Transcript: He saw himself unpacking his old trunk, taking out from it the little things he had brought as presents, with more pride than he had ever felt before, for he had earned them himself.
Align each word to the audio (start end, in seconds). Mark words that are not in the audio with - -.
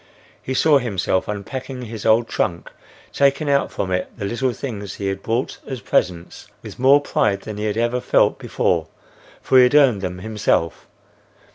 He 0.41 0.55
saw 0.55 0.79
himself 0.79 1.27
unpacking 1.27 1.83
his 1.83 2.07
old 2.07 2.27
trunk, 2.27 2.71
taking 3.13 3.47
out 3.47 3.71
from 3.71 3.91
it 3.91 4.09
the 4.17 4.25
little 4.25 4.51
things 4.51 4.95
he 4.95 5.05
had 5.09 5.21
brought 5.21 5.59
as 5.67 5.79
presents, 5.79 6.47
with 6.63 6.79
more 6.79 6.99
pride 7.01 7.41
than 7.41 7.57
he 7.57 7.65
had 7.65 7.77
ever 7.77 8.01
felt 8.01 8.39
before, 8.39 8.87
for 9.43 9.57
he 9.57 9.63
had 9.65 9.75
earned 9.75 10.01
them 10.01 10.17
himself. 10.17 10.87